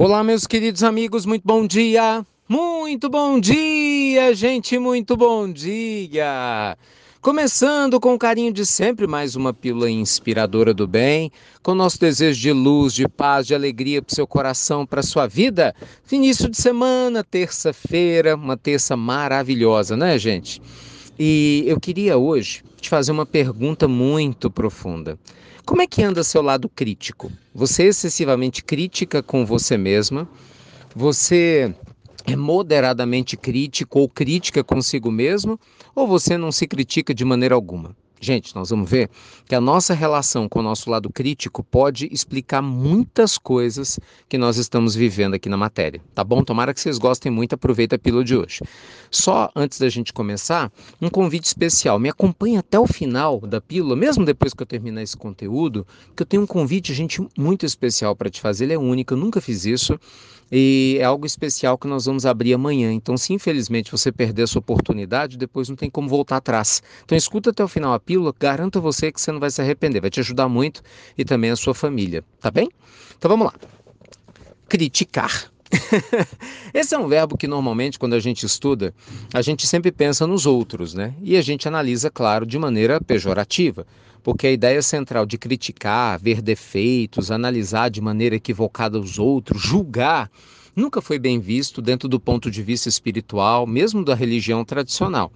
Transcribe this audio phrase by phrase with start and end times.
[0.00, 2.24] Olá, meus queridos amigos, muito bom dia!
[2.48, 6.78] Muito bom dia, gente, muito bom dia!
[7.20, 11.32] Começando com o carinho de sempre, mais uma pílula inspiradora do bem,
[11.64, 15.02] com nosso desejo de luz, de paz, de alegria para o seu coração, para a
[15.02, 15.74] sua vida.
[16.12, 20.62] Início de semana, terça-feira, uma terça maravilhosa, né, gente?
[21.18, 25.18] E eu queria hoje te fazer uma pergunta muito profunda.
[25.68, 27.30] Como é que anda seu lado crítico?
[27.54, 30.26] Você é excessivamente crítica com você mesma?
[30.96, 31.74] Você
[32.24, 35.60] é moderadamente crítico ou crítica consigo mesmo?
[35.94, 37.94] Ou você não se critica de maneira alguma?
[38.20, 39.08] Gente, nós vamos ver
[39.46, 44.56] que a nossa relação com o nosso lado crítico pode explicar muitas coisas que nós
[44.56, 46.42] estamos vivendo aqui na matéria, tá bom?
[46.42, 48.60] Tomara que vocês gostem muito, aproveita a pílula de hoje.
[49.10, 51.98] Só antes da gente começar, um convite especial.
[51.98, 56.22] Me acompanhe até o final da pílula, mesmo depois que eu terminar esse conteúdo, que
[56.22, 58.64] eu tenho um convite, gente, muito especial para te fazer.
[58.64, 59.98] Ele é único, eu nunca fiz isso
[60.50, 62.92] e é algo especial que nós vamos abrir amanhã.
[62.92, 66.82] Então, se infelizmente você perder essa oportunidade, depois não tem como voltar atrás.
[67.04, 69.60] Então, escuta até o final a pílula, garanto a você que você não vai se
[69.60, 70.80] arrepender, vai te ajudar muito
[71.18, 72.70] e também a sua família, tá bem?
[73.18, 73.54] Então, vamos lá.
[74.66, 75.52] Criticar.
[76.72, 78.94] Esse é um verbo que normalmente, quando a gente estuda,
[79.34, 81.12] a gente sempre pensa nos outros, né?
[81.20, 83.86] E a gente analisa, claro, de maneira pejorativa
[84.20, 90.30] porque a ideia central de criticar, ver defeitos, analisar de maneira equivocada os outros, julgar,
[90.76, 95.32] nunca foi bem visto dentro do ponto de vista espiritual, mesmo da religião tradicional.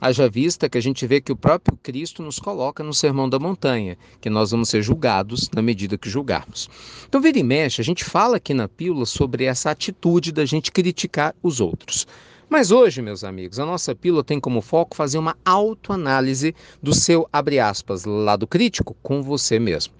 [0.00, 3.38] Haja vista que a gente vê que o próprio Cristo nos coloca no Sermão da
[3.38, 6.68] Montanha, que nós vamos ser julgados na medida que julgarmos.
[7.08, 10.72] Então, vira e mexe, a gente fala aqui na pílula sobre essa atitude da gente
[10.72, 12.06] criticar os outros.
[12.48, 17.28] Mas hoje, meus amigos, a nossa pílula tem como foco fazer uma autoanálise do seu,
[17.32, 19.92] abre aspas, lado crítico com você mesmo.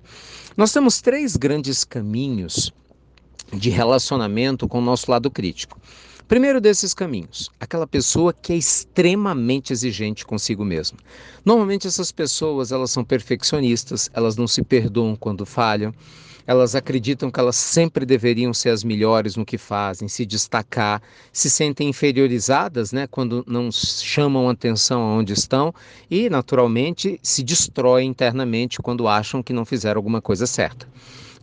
[0.56, 2.72] Nós temos três grandes caminhos
[3.52, 5.80] de relacionamento com o nosso lado crítico.
[6.26, 10.98] Primeiro desses caminhos, aquela pessoa que é extremamente exigente consigo mesma.
[11.44, 15.92] Normalmente essas pessoas, elas são perfeccionistas, elas não se perdoam quando falham,
[16.46, 21.50] elas acreditam que elas sempre deveriam ser as melhores no que fazem, se destacar, se
[21.50, 25.74] sentem inferiorizadas, né, quando não chamam atenção aonde estão
[26.10, 30.88] e, naturalmente, se destroem internamente quando acham que não fizeram alguma coisa certa.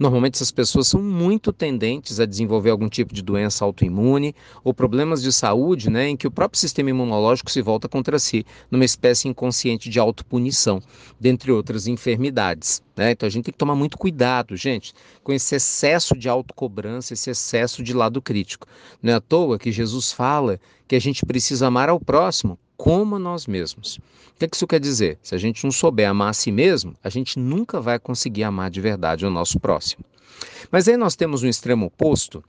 [0.02, 5.22] Normalmente essas pessoas são muito tendentes a desenvolver algum tipo de doença autoimune ou problemas
[5.22, 9.28] de saúde, né, em que o próprio sistema imunológico se volta contra si, numa espécie
[9.28, 10.82] inconsciente de autopunição,
[11.20, 12.82] dentre outras enfermidades.
[12.98, 13.12] Né?
[13.12, 14.92] Então a gente tem que tomar muito cuidado, gente,
[15.24, 18.66] com esse excesso de autocobrança, esse excesso de lado crítico.
[19.04, 23.20] Não é à toa que Jesus fala que a gente precisa amar ao próximo como
[23.20, 23.98] nós mesmos.
[23.98, 25.20] O que, é que isso quer dizer?
[25.22, 28.72] Se a gente não souber amar a si mesmo, a gente nunca vai conseguir amar
[28.72, 30.04] de verdade o nosso próximo.
[30.72, 32.44] Mas aí nós temos um extremo oposto,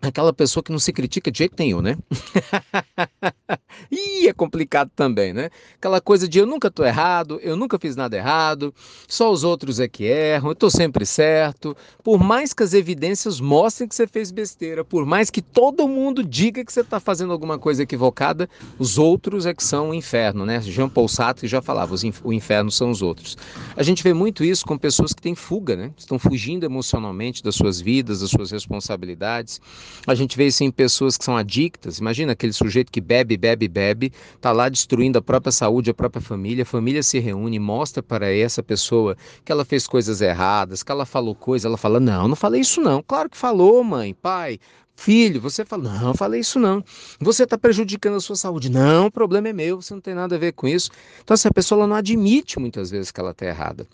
[0.00, 1.98] aquela pessoa que não se critica de jeito nenhum, né?
[3.90, 5.50] Ih, é complicado também, né?
[5.76, 8.74] Aquela coisa de eu nunca estou errado, eu nunca fiz nada errado,
[9.06, 11.76] só os outros é que erram, eu estou sempre certo.
[12.02, 16.24] Por mais que as evidências mostrem que você fez besteira, por mais que todo mundo
[16.24, 18.48] diga que você está fazendo alguma coisa equivocada,
[18.78, 20.60] os outros é que são o inferno, né?
[20.60, 23.36] Jean Paul Sartre já falava, o inferno são os outros.
[23.76, 25.90] A gente vê muito isso com pessoas que têm fuga, né?
[25.96, 29.60] Estão fugindo emocionalmente das suas vidas, das suas responsabilidades.
[30.06, 31.98] A gente vê isso em pessoas que são adictas.
[31.98, 36.20] Imagina aquele sujeito que bebe, bebe, bebe, está lá destruindo a própria saúde, a própria
[36.20, 36.62] família.
[36.62, 41.06] A família se reúne, mostra para essa pessoa que ela fez coisas erradas, que ela
[41.06, 41.68] falou coisa.
[41.68, 43.02] Ela fala: Não, não falei isso não.
[43.02, 44.58] Claro que falou, mãe, pai.
[44.96, 46.82] Filho, você fala, não, falei isso não.
[47.18, 48.70] Você está prejudicando a sua saúde.
[48.70, 50.88] Não, o problema é meu, você não tem nada a ver com isso.
[51.20, 53.88] Então, essa pessoa não admite muitas vezes que ela está errada.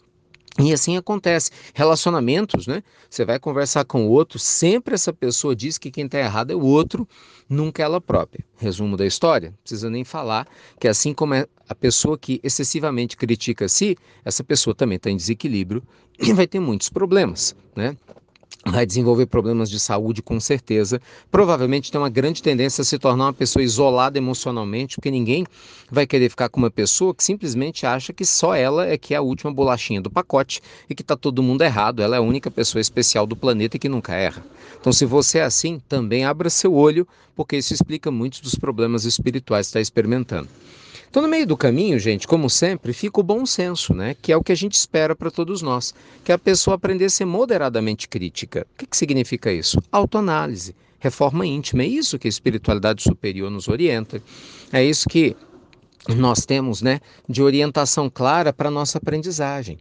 [0.59, 1.51] E assim acontece.
[1.75, 2.83] Relacionamentos, né?
[3.09, 6.55] Você vai conversar com o outro, sempre essa pessoa diz que quem está errado é
[6.55, 7.09] o outro,
[7.49, 8.45] nunca ela própria.
[8.57, 10.47] Resumo da história, não precisa nem falar
[10.79, 15.11] que assim como é a pessoa que excessivamente critica a si, essa pessoa também está
[15.11, 15.83] em desequilíbrio
[16.19, 17.97] e vai ter muitos problemas, né?
[18.67, 21.01] Vai desenvolver problemas de saúde com certeza.
[21.31, 25.47] Provavelmente tem uma grande tendência a se tornar uma pessoa isolada emocionalmente, porque ninguém
[25.91, 29.17] vai querer ficar com uma pessoa que simplesmente acha que só ela é que é
[29.17, 32.03] a última bolachinha do pacote e que está todo mundo errado.
[32.03, 34.45] Ela é a única pessoa especial do planeta e que nunca erra.
[34.79, 39.05] Então, se você é assim, também abra seu olho, porque isso explica muitos dos problemas
[39.05, 40.49] espirituais que está experimentando.
[41.11, 44.15] Então, no meio do caminho, gente, como sempre, fica o bom senso, né?
[44.23, 45.93] Que é o que a gente espera para todos nós,
[46.25, 48.65] que a pessoa aprender a ser moderadamente crítica.
[48.73, 49.83] O que, que significa isso?
[49.91, 51.83] Autoanálise, reforma íntima.
[51.83, 54.23] É isso que a espiritualidade superior nos orienta.
[54.73, 55.37] É isso que
[56.09, 59.79] nós temos, né, de orientação clara para a nossa aprendizagem.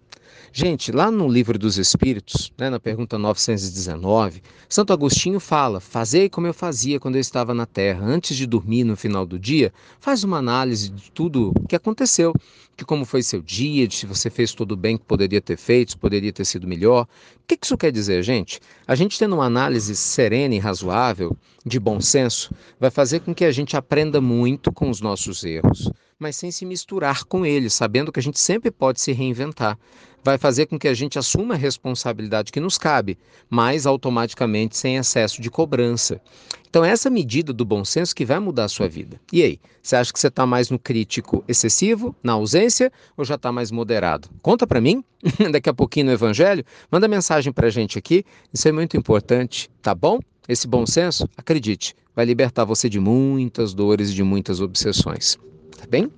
[0.51, 6.48] Gente, lá no Livro dos Espíritos, né, na pergunta 919, Santo Agostinho fala: Fazei como
[6.48, 10.24] eu fazia quando eu estava na terra, antes de dormir no final do dia, faz
[10.24, 12.33] uma análise de tudo o que aconteceu,
[12.75, 15.92] de como foi seu dia, de se você fez tudo bem que poderia ter feito,
[15.92, 17.04] se poderia ter sido melhor.
[17.04, 18.60] O que isso quer dizer, gente?
[18.88, 23.45] A gente tendo uma análise serena e razoável, de bom senso, vai fazer com que
[23.45, 28.12] a gente aprenda muito com os nossos erros, mas sem se misturar com eles, sabendo
[28.12, 29.77] que a gente sempre pode se reinventar
[30.24, 33.18] vai fazer com que a gente assuma a responsabilidade que nos cabe,
[33.50, 36.21] mas automaticamente sem excesso de cobrança.
[36.69, 39.19] Então, essa medida do bom senso que vai mudar a sua vida.
[39.33, 43.36] E aí, você acha que você está mais no crítico excessivo, na ausência, ou já
[43.36, 44.30] está mais moderado?
[44.42, 45.04] Conta para mim,
[45.51, 48.24] daqui a pouquinho no Evangelho, manda mensagem para a gente aqui,
[48.54, 50.19] isso é muito importante, tá bom?
[50.48, 55.38] Esse bom senso, acredite, vai libertar você de muitas dores e de muitas obsessões,
[55.79, 56.11] tá bem?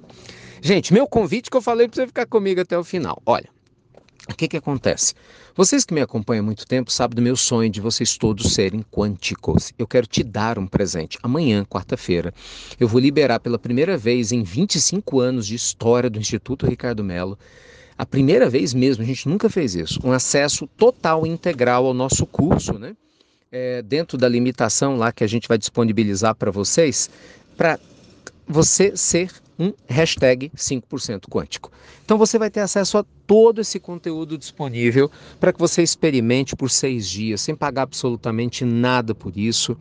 [0.62, 3.22] Gente, meu convite que eu falei para você ficar comigo até o final.
[3.26, 3.50] Olha,
[4.30, 5.14] o que, que acontece?
[5.56, 8.84] Vocês que me acompanham há muito tempo sabem do meu sonho de vocês todos serem
[8.90, 9.74] quânticos.
[9.78, 11.18] Eu quero te dar um presente.
[11.22, 12.34] Amanhã, quarta-feira,
[12.80, 17.38] eu vou liberar pela primeira vez em 25 anos de história do Instituto Ricardo Melo,
[18.02, 21.94] a primeira vez mesmo, a gente nunca fez isso, um acesso total e integral ao
[21.94, 22.96] nosso curso, né?
[23.52, 27.12] É, dentro da limitação lá que a gente vai disponibilizar para vocês,
[27.56, 27.78] para
[28.48, 29.32] você ser
[29.62, 31.72] um hashtag 5% quântico.
[32.04, 36.72] Então você vai ter acesso a todo esse conteúdo disponível para que você experimente por
[36.72, 39.78] seis dias, sem pagar absolutamente nada por isso.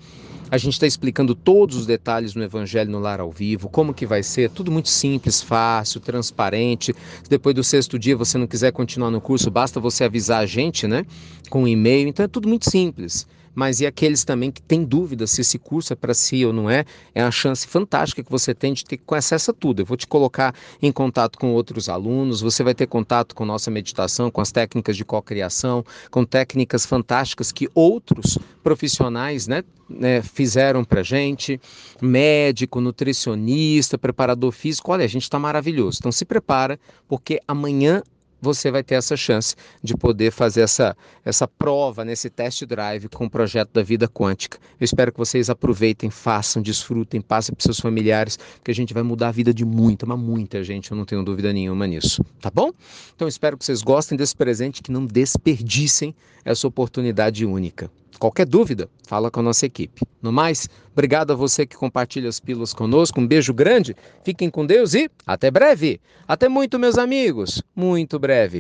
[0.51, 4.05] A gente está explicando todos os detalhes no Evangelho no Lar ao Vivo, como que
[4.05, 6.95] vai ser, tudo muito simples, fácil, transparente.
[7.29, 10.87] Depois do sexto dia você não quiser continuar no curso, basta você avisar a gente,
[10.87, 11.07] né?
[11.49, 12.09] Com um e-mail.
[12.09, 15.93] Então é tudo muito simples mas e aqueles também que têm dúvida se esse curso
[15.93, 19.01] é para si ou não é, é uma chance fantástica que você tem de ter
[19.13, 19.83] acesso a tudo.
[19.83, 23.71] Eu vou te colocar em contato com outros alunos, você vai ter contato com nossa
[23.71, 30.85] meditação, com as técnicas de cocriação, com técnicas fantásticas que outros profissionais né, né, fizeram
[30.85, 31.61] para gente,
[32.01, 34.93] médico, nutricionista, preparador físico.
[34.93, 35.99] Olha, a gente está maravilhoso.
[36.01, 38.03] Então se prepara, porque amanhã
[38.41, 43.27] você vai ter essa chance de poder fazer essa, essa prova nesse test drive com
[43.27, 44.59] o projeto da vida quântica.
[44.81, 49.03] Eu espero que vocês aproveitem, façam, desfrutem, passem para seus familiares, que a gente vai
[49.03, 52.51] mudar a vida de muita, mas muita gente, eu não tenho dúvida nenhuma nisso, tá
[52.51, 52.71] bom?
[53.15, 56.15] Então espero que vocês gostem desse presente, que não desperdicem
[56.45, 57.91] essa oportunidade única.
[58.21, 60.03] Qualquer dúvida, fala com a nossa equipe.
[60.21, 63.19] No mais, obrigado a você que compartilha as pílulas conosco.
[63.19, 65.99] Um beijo grande, fiquem com Deus e até breve.
[66.29, 67.63] Até muito, meus amigos.
[67.75, 68.59] Muito breve.